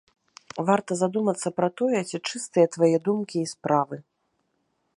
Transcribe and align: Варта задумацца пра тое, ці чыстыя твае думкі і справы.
Варта 0.69 0.95
задумацца 1.01 1.47
пра 1.59 1.69
тое, 1.81 1.99
ці 2.11 2.17
чыстыя 2.29 2.67
твае 2.77 2.93
думкі 3.09 3.37
і 3.43 3.51
справы. 3.55 3.95